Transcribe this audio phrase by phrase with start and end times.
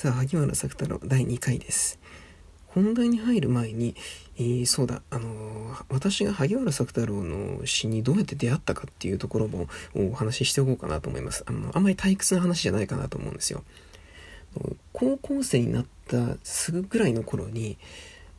[0.00, 1.98] さあ、萩原作太郎第2回です。
[2.68, 3.94] 本題に入る前に、
[4.38, 11.44] えー、そうだ、あのー、私が萩原作太郎の詩にどうやって出会ったかっていうところもお話ししておこうかなと思います。
[11.46, 13.62] あの、あんまり退屈な話じゃないかなと思うんですよ。
[14.94, 17.76] 高校生になったすぐぐらいの頃に、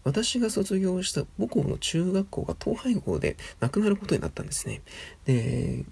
[0.03, 4.81] 私が卒業した母校の中学校が統廃合で亡くなることになったんですね。
[5.25, 5.85] で、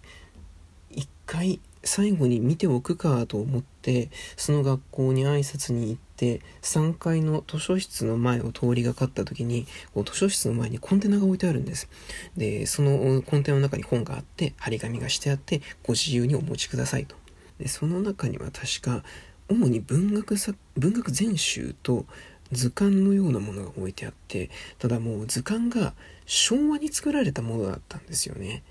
[0.89, 11.89] 一回最後に見ておくかと思ってその学校に挨拶に行って3階の図書室の前を通りがかった時にこう図書室の前にコンテナが置いてあるんです。
[12.35, 17.15] でそのコンテナの中に本があって張り紙がしてあってご自由にお持ちくださいと。
[17.59, 19.03] でその中には確か
[19.49, 22.05] 主に文学作文学全集と
[22.51, 25.93] 図鑑のようなものが置いてあってただもう図鑑が
[26.25, 28.63] 昭和に作られたものだったんですよね。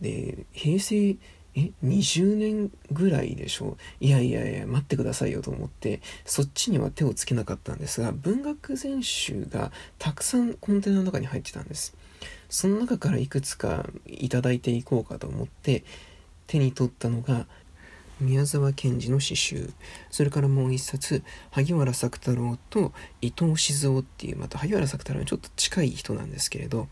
[0.00, 1.16] で平成
[1.54, 3.76] え20年ぐらいでしょ？
[4.00, 11.94] いやいやいや待ってくださいよと思ってそっちには手をつけなかったんですが文学全集がたくさんコンテナの中に入ってたんです。
[12.48, 15.84] その中からいくつかいただいていこうかと思って
[16.46, 17.46] 手に取ったのが
[18.20, 19.70] 宮沢賢治の詩集。
[20.10, 26.88] それからもう一冊萩原作太郎と伊藤静雄っていうまた萩原作太郎にちょっと近い人なんですけれど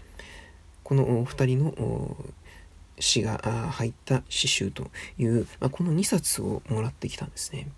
[0.83, 2.17] このお二人の
[3.01, 3.39] 詩が
[3.73, 7.69] 入った詩集という、まあ、この2冊をもらってきたんですね。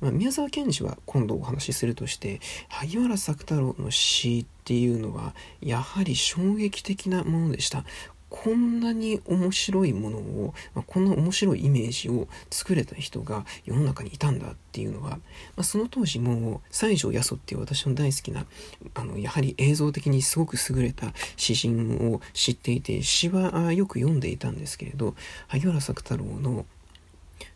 [0.00, 7.84] まあ、宮沢賢治は今度お話しするとして萩原作太郎の詩っていうのはやはり衝撃的なものでした
[8.28, 15.18] こんなに面白いものを、まあ、こんな面白いイメージを作れた人が世の中にいたんだっていうのは、ま
[15.58, 18.46] あ、その当時も西条八十っていう私の大好きな
[18.94, 25.14] あのやはり映像的にすごく優れた詩人を知っていて詩はよく読んでいたんですけれど
[25.48, 26.66] 萩原作太郎の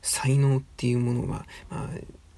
[0.02, 1.88] 才能っていうものは、まあ、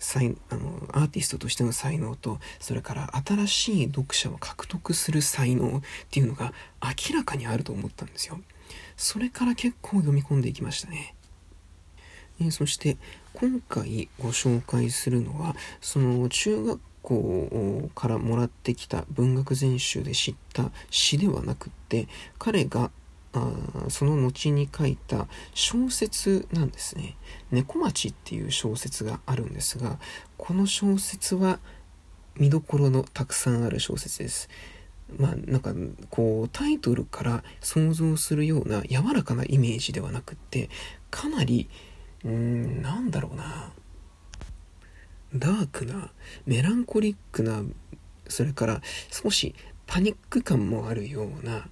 [0.03, 8.41] 才あのアーティストとしての才能とそれから新しい読者を獲得する才能っていうのが明らかにあると思ったんですよ。
[8.97, 11.15] それから結構読み込んでいきましたね。
[12.41, 12.97] えそして
[13.34, 22.91] 今回ご紹介するのはその中学校からもらってきた文学全集で知った詩ではなくって彼が
[23.34, 23.50] あ
[23.88, 27.16] その後に書いた小説なんですね
[27.50, 29.98] 「猫町」っていう小説があるんですが
[30.37, 31.59] この小説は
[32.37, 34.48] 見どころのたくさんある小説です。
[35.19, 35.75] まあなんか
[36.09, 40.70] こうタイトルから想像するような柔らかなイメージではなくって
[41.10, 41.69] かなり
[42.25, 43.72] うーんなんだろうな。
[45.34, 46.12] ダークな
[46.44, 47.62] メランコリックな
[48.28, 49.54] それから少し
[49.87, 51.69] パニック感もあるような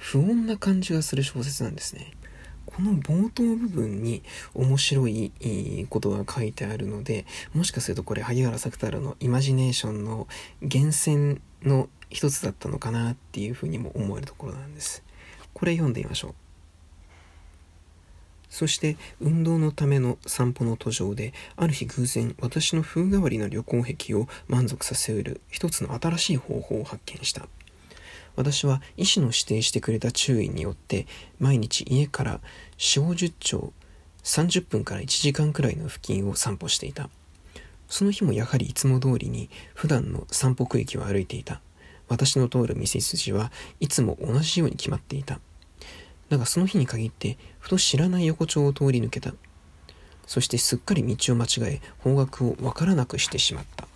[0.00, 2.12] 不穏な感じがする小説なんですね。
[2.64, 4.22] この冒頭部分に
[4.54, 5.32] 面白い
[5.90, 10.26] ことが書いてあるので、もしかするとこれ萩原作太郎のイマジネーションの
[10.62, 15.02] 源泉の一つだったのかなっていうふうにも思えるところなんです。
[15.52, 16.34] これ読んでみましょう。
[18.48, 27.46] そして運動のための散歩の途上である日偶然私の風変わりな旅行癖を満足させうる一つの新しい方法を発見した。
[28.36, 31.06] 私は医師の指定してくれた注意によって
[31.38, 32.40] 毎日家から
[32.78, 33.72] 4 5 0丁
[34.22, 37.08] 30分から1時間くらいの付近を散歩していた。
[37.88, 41.60] その日もやはりいつも通りに普段の散歩区域を歩いていた。
[42.08, 45.40] 私の通る道筋はいつも同じように決まっていた。
[46.28, 49.34] だがその日に限ってふと知らない横丁を通り抜けた。
[50.26, 53.88] そしてすっかり道を間違え方角をわからなくしてしまった。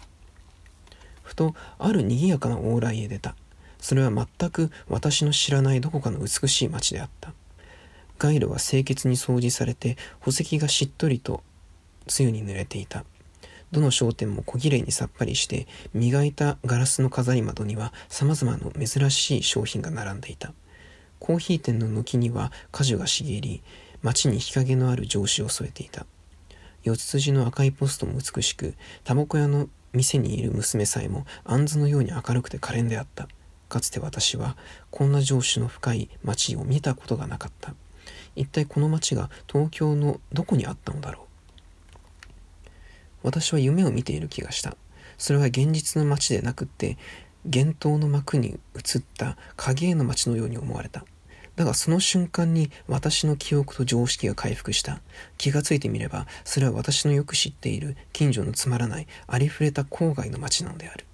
[1.23, 3.37] ふとある賑やかな往来へ出た。
[3.85, 7.35] それは全く私の知らないどこかの美しい町であった。
[8.17, 11.43] 街路は清潔に掃除されて、宝石がしっとりと
[12.07, 13.05] 露に濡れていた。
[13.73, 20.55] どの商店も小綺麗にさっぱりして、磨いたガラスの飾り窓には様々な珍しい商品が並んでいた。
[21.19, 23.63] コーヒー店の軒には果樹が茂り、
[24.01, 26.07] 街に日陰のある上司を添えていた。
[26.85, 33.29] 四つ筋の赤いポストも美しく、タバコ屋の店にいる娘さえも杏のように明るくて可憐であった。
[33.69, 34.57] かつて私は
[34.91, 37.75] こんな上司の深い町を見たことがなかった。
[38.37, 41.25] 一体この町が東京のどこにあったのだろう。
[43.23, 44.77] 私は夢を見ている気がした。
[45.19, 46.99] それは現実の街でなくって
[47.45, 51.05] 幻冬の幕に映った影絵の街のように思われた。
[51.57, 55.01] だがその瞬間に私の記憶と常識が回復した。
[55.39, 61.07] 気がついてみればそれは私のよく知っている近所のつまらないありふれた郊外の街なのである。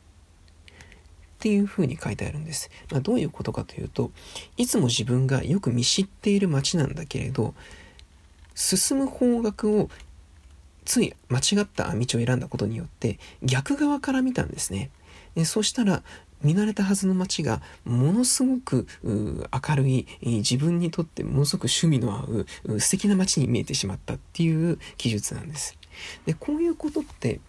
[1.41, 2.71] っていうふうに書いてあるんです。
[2.91, 4.11] まあ、どういうことかというと、
[4.59, 7.55] いつも自分がよく見知っている街なんだけれど、
[8.55, 9.91] 進む方角を
[10.85, 14.91] つい間違った道を選んだことによって逆側から見たんですね。
[15.35, 16.03] えそしたら
[16.43, 25.79] 見慣れたはずの街がものすごく明るい自分にとってものすごく趣味の合う素敵な街に見えてしまったっていう記述なんです。
[26.27, 27.41] でこういうことって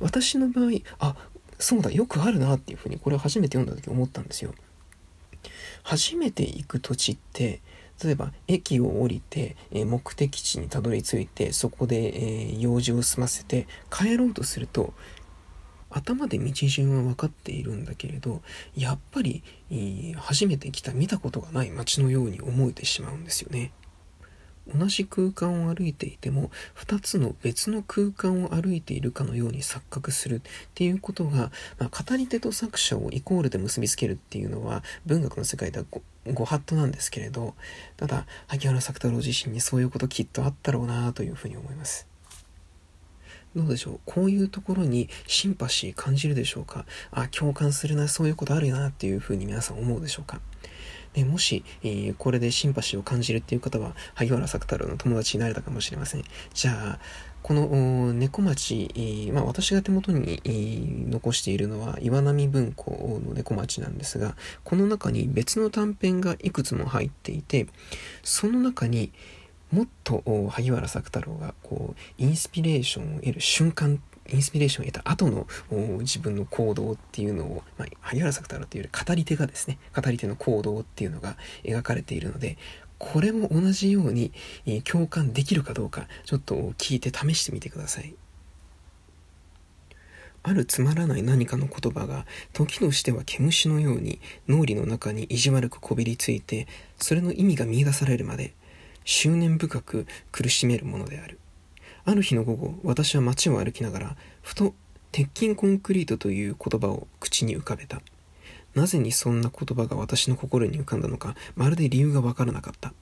[0.00, 1.16] 私の場合あ
[1.58, 4.54] そうだよくあるなっていうふうにこれ初めて読んだ時思ったんですよ。
[5.82, 7.60] 初めて行く土地って
[8.02, 14.92] 例えば駅を降りて、え目的地にたどり着いてそこで、え用事を済ませて帰ろうとすると
[15.88, 18.42] 頭で道順は分かっているんだけれど
[18.74, 19.42] やっぱり、
[20.16, 23.72] 初めて来た見たことがない街のように思えてしまうんですよね。
[24.74, 30.40] 同じ空間を歩いていても2つの別の空間を歩いているかのように錯覚するっ
[30.74, 35.84] ていうことが、まあ、語り手と作者をイコールで結びつけるっていうのは文学の世界では
[36.32, 37.54] ご法度なんですけれど
[37.96, 42.08] ただ萩原作太郎自身にそういうこときっとあったろうなというふうに思います。
[43.54, 44.00] どうでしょう？
[44.04, 46.84] こういうところにシンパシー感じるでしょうか？
[47.10, 50.42] あ、共感するな、そういうことあるよなっていうふうに皆さん思うでしょうか？
[51.16, 56.24] でもし、えー、これでシンパシーを感じるっていう方は、萩原作太郎の友達になれたかもしれません。
[56.52, 56.98] じゃあ、
[57.42, 67.66] この猫町、えー、まあ、私が手元に、えー、残しているのは岩波文庫の猫町なんですが、この中に別の短編がいくつも入っていて、
[68.22, 69.10] その中に、
[69.72, 74.00] もっと萩原作太郎がこうインスピレーションを得る瞬間
[74.32, 75.46] インスピレーションを得た後の
[76.00, 82.56] 自分の行動っていうのを、まあ、萩原作太郎というより語り手がですね語り手の行動っていうのが描かれているので
[82.98, 84.32] これも同じように、
[84.84, 88.14] 共感できるかどうかちょっと聞いて試してみてください。
[90.42, 96.68] あるつまらない何かの言葉が時としては毛虫のように脳裏の中に意地悪くこびりついて
[96.98, 98.54] それの意味が見いだされるまで
[99.04, 101.40] 執念深く苦しめるものである。
[102.06, 104.76] ある日の午後、私は街を歩きながら、ふと
[105.10, 108.00] 鉄筋コンクリートという言葉を口に浮かべた。
[108.76, 112.94] なぜにそんな言葉が私の心に浮かんだのか、まるで理由がわからなかった。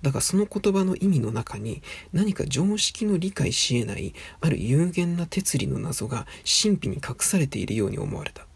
[0.00, 1.82] だがその言葉の意味の中に
[2.12, 8.46] 何か常識の理解し得ないある有限な哲理の謎が神秘に隠されているように思われた。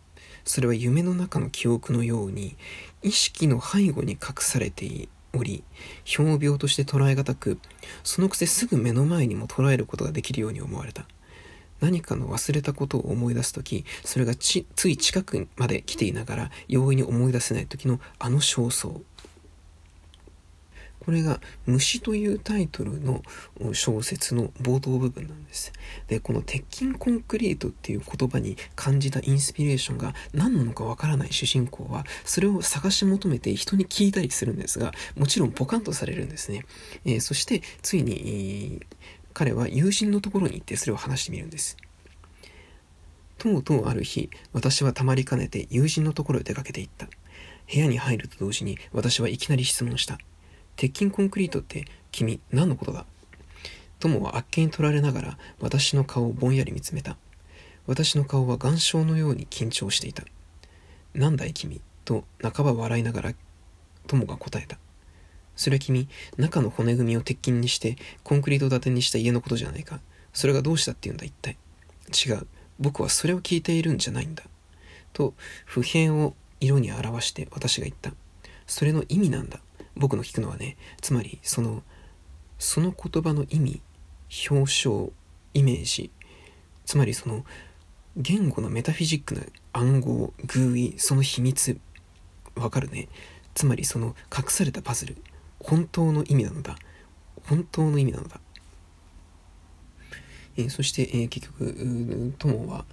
[0.44, 2.56] それは夢の中の記憶のように
[3.02, 5.64] 意識の背後に隠されていおり、
[6.18, 7.58] 表病として捉えがたく、
[8.02, 11.06] そのくせすぐ目の前にも捉えることができるように思われた。
[11.80, 19.00] 何かの忘れたことを思い出す時それがつい近くまで来ていながら容易に思い出せない時のあの焦燥
[21.10, 23.20] これが虫というタイトルの
[23.72, 25.72] 小説の冒頭部分なんです。
[26.06, 36.64] で、この鉄筋コンクリートっていう言葉に感じたインスピレーションが何なのかわからない主人公は、それを探し求めて人に聞いたりするんですが、もちろんポカンとされるんですね。
[37.04, 38.80] えー、そして、ついに、
[39.34, 41.76] 彼は友人のところに行ってそれを話してみるんです。
[43.36, 47.08] とうとうある日、私はたまりかねて友人のところへ出かけていった。
[47.72, 50.20] 部屋に入ると同時に私はいきなり質問した。
[50.80, 53.04] 鉄筋コンクリートって君何のことだ？
[53.98, 57.18] 友はあっけに取られながら私の顔をぼんやり見つめた。
[57.86, 60.24] 私の顔は岩礁のように緊張していた。
[61.12, 61.82] なんだい君？
[62.06, 63.34] と半ば笑いながら
[64.06, 64.78] 友が答えた。
[65.54, 70.00] それは君、中の骨組みを鉄筋にしてコンクリート建てにした家のことじゃないか。
[70.32, 71.58] それがどうしたって言うんだ一体。
[72.26, 72.46] 違う。
[72.78, 74.44] 僕はそれを聞いているんじゃないんだ。
[75.12, 75.34] と、
[75.66, 78.12] 普遍を色に表して私が言った。
[78.66, 79.60] それの意味なんだ。
[80.00, 81.82] 僕の聞くのはねつまりその
[82.58, 83.82] その言葉の意味
[84.50, 85.12] 表象
[85.54, 86.10] イメージ
[86.84, 87.44] つまりその
[88.16, 89.42] 言語のメタフィジックな
[89.72, 91.78] 暗号偶意その秘密
[92.56, 93.08] わかるね。
[93.54, 95.16] つまりその隠されたパズル
[95.58, 96.76] 本当の意味なのだ。
[97.44, 98.38] 本当の意味なのだ、
[100.56, 102.84] え、そして、えー、結局友は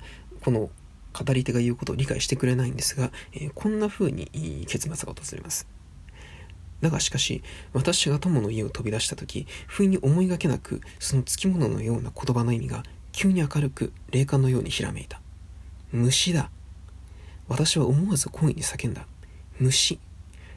[0.41, 0.69] この
[1.13, 5.67] 語り手が言うことを理解してくれないんですが、えー、こんな風に結末が訪れます。
[6.81, 7.43] だがしかし、
[7.73, 15.21] 私が友の家を飛び出した時、不意に思いがけなく、その付き物のような言葉の意味が、急に明るく、霊感のようにひらめいた。
[15.91, 16.51] 虫だ。
[17.47, 19.07] 私は思わず声に叫んだ。
[19.59, 19.99] 虫。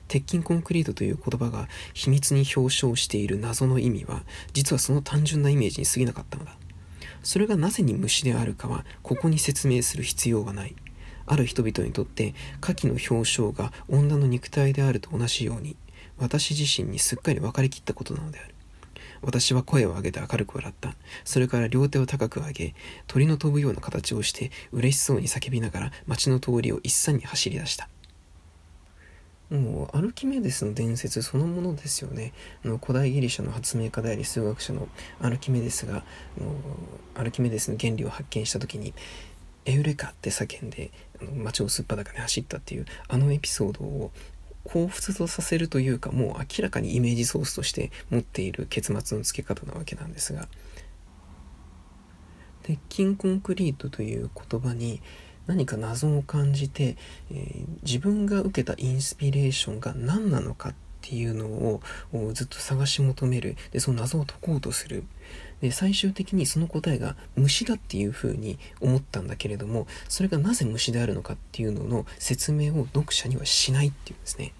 [0.09, 6.57] 鉄筋コンクリートという言葉が秘密に表彰している謎の意味は、実はその単純なイメージに過ぎなかったのだ。
[7.23, 10.75] それがなぜに虫であるかは、ここに説明する必要はない。
[11.27, 15.77] ある人々にとって、下記の表彰が女の肉体であると同じように、
[16.19, 18.54] 私自身にすっかり分かりきったことなのである。
[19.23, 20.95] 私は声を上げて明るく笑った。
[21.25, 22.75] それから両手を高く上げ、
[23.07, 27.88] 鳥の飛ぶような形をして嬉しそうに叫びながら街の通りを一斉に走り出した。
[29.50, 32.33] もうアルキメデスの伝説そのものですよね
[32.64, 34.87] の古代ギリシャの発明家であり数学者の
[35.21, 36.04] アルキメデスが
[37.16, 38.95] アルキメデスの原理を発見した時に
[39.66, 44.12] 「エウレカ!」って叫んであの街をすっぱだかで走ったっていうあのエピソードを
[44.73, 50.49] 彷彿とさせるというかもう明らかにイメージソースとして持っている結末の付け方なわけなんですが。
[52.62, 55.00] 鉄筋コンクリートという言葉に
[55.47, 56.97] 何か謎を感じて、
[57.33, 61.81] えー、自分が受けたインスピレーションが何なのかっていうのを
[62.35, 63.57] ずっと探し求める。
[63.73, 65.05] でその謎を解こうとする。
[65.61, 74.53] で最終的にその答えが虫だっていうふうに思ったんだけれどもそれがなぜ虫であるのかっていうのの説明を読者にはしないっていうんですね。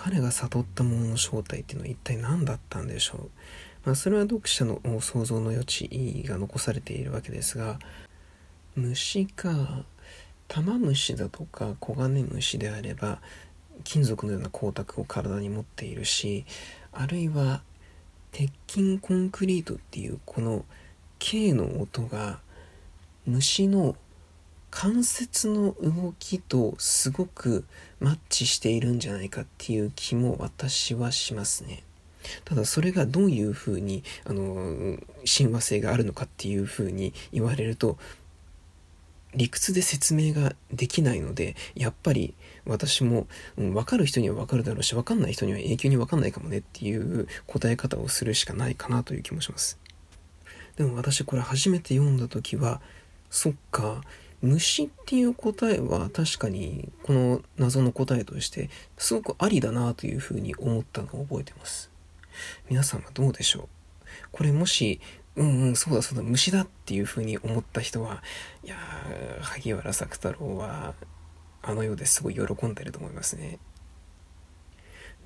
[0.00, 3.30] 彼が悟ったものの正体っていうのは一体何だったんでしょう、
[3.84, 7.80] まあ、それは読者の想像の余地が残されているわけですが
[8.76, 9.84] 虫か
[10.46, 13.20] 玉虫だとかコガネムシであれば
[13.82, 16.46] 金属のような光沢を体に持っているし
[16.92, 17.62] あるいは
[18.30, 20.64] 鉄筋コンクリートっていうこの
[21.18, 22.38] K の音が
[23.26, 23.96] 虫の
[24.70, 27.64] 関節の動きとすごく
[28.00, 31.82] マッチしているんじゃないかっていう気も私はしますね。
[32.44, 37.96] ただそれがどういうふうにあの親和性があるのかっていうふうに言われると
[39.34, 42.34] 理屈で説明ができないのでやっぱり
[42.66, 49.78] 私も、うん、分かる人には分かるだろうし分かんない人には永久に分かんないかもねっていう答え方をするしかないかなという気もします
[50.76, 52.80] でも私これ初めて読んだ時は
[53.30, 54.00] そっか
[54.40, 61.90] 虫っていう答えは確かにこの謎の答えとしてすごくありだなというふうに思ったのを覚えてます
[62.70, 63.68] 皆さんはどうでしょう？
[64.30, 65.00] これもし
[65.34, 68.22] うんうんそうだそうだ虫だっていうふうに思った人は
[68.64, 70.94] いやー萩原作太郎は
[71.62, 73.58] あの世ですごい喜んでると思いますね。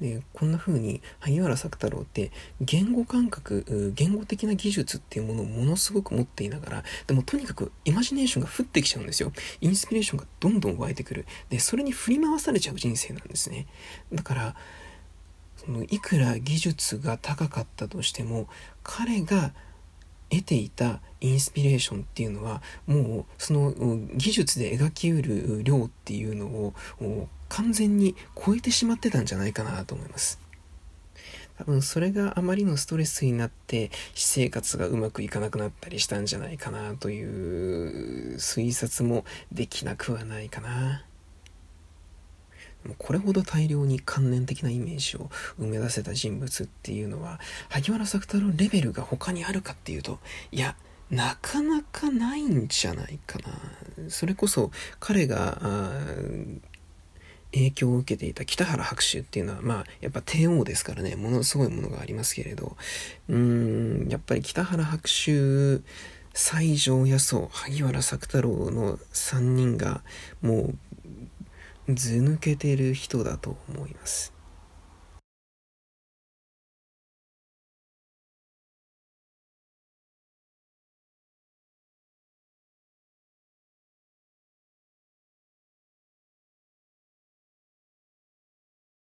[0.00, 9.32] でこんな風に萩原作太郎って言語感覚言語的な技術っていうものをものすごく持っていながらでもとにかくイマジネーションが降ってきちゃうんですよ。
[9.61, 11.26] インスピレーションがどんどん湧いてくる。
[11.50, 13.66] でそれに振り回されちゃう人生なんですね。
[14.12, 14.56] だから
[15.56, 18.49] そのいくら技術が高かったとしても
[18.82, 19.52] 彼が
[20.30, 23.72] 得ていたインスピレーションっていうのはもうその
[24.16, 26.75] 技術で描きうる量っていうのを
[27.52, 30.40] 完全に超えてしまってたんじゃないかなと思います。
[31.59, 41.04] 多分それがあまりのストレスになって私生活がうまくいかなくなったりしたんじゃないかなという推察もできなくはないかな。
[42.99, 50.18] これほど大量に観念的なイメージを生み出せた人物っていうのは萩原作太郎レベルが他にあるかっていうと
[50.50, 50.75] いや
[51.09, 55.61] なかなかないんじゃないかなそれこそ彼が
[57.52, 61.16] 影響を受けていた北原白秋っていうのはまあやっぱ帝王ですからね。
[61.16, 62.76] ものすごいものがありますけれど。
[63.28, 65.82] うんやっぱり北原白秋
[66.35, 70.02] 西条八十萩原作太郎の3人が
[70.40, 70.73] も
[71.88, 74.32] う図抜けてる人だと思います。